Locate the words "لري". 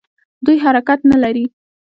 1.23-1.45